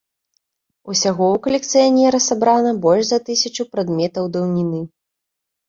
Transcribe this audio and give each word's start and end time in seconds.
Усяго 0.93 1.23
ў 1.33 1.43
калекцыянера 1.47 2.19
сабрана 2.29 2.73
больш 2.87 3.05
за 3.13 3.19
тысячу 3.29 3.69
прадметаў 3.77 4.23
даўніны. 4.39 4.85